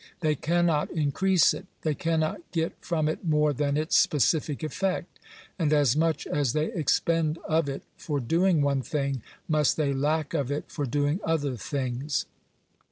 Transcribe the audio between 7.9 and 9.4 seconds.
for doing one thing,